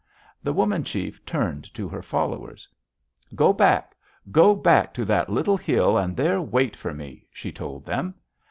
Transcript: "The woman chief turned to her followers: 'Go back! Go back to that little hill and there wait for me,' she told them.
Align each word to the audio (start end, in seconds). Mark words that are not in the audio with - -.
"The 0.41 0.51
woman 0.51 0.83
chief 0.83 1.23
turned 1.27 1.71
to 1.75 1.87
her 1.87 2.01
followers: 2.01 2.67
'Go 3.35 3.53
back! 3.53 3.95
Go 4.31 4.55
back 4.55 4.95
to 4.95 5.05
that 5.05 5.29
little 5.29 5.57
hill 5.57 5.95
and 5.95 6.17
there 6.17 6.41
wait 6.41 6.75
for 6.75 6.91
me,' 6.91 7.27
she 7.31 7.51
told 7.51 7.85
them. 7.85 8.15